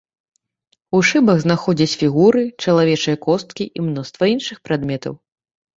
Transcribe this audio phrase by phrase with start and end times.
[0.99, 5.13] У шыбах знаходзяць фігуры, чалавечыя косткі і мноства іншых прадметаў.